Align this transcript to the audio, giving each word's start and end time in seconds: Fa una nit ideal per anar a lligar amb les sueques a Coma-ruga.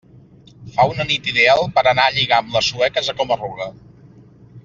Fa 0.77 0.85
una 0.93 1.05
nit 1.09 1.27
ideal 1.33 1.61
per 1.75 1.83
anar 1.91 2.07
a 2.11 2.15
lligar 2.17 2.41
amb 2.43 2.57
les 2.59 2.71
sueques 2.73 3.13
a 3.13 3.17
Coma-ruga. 3.21 3.71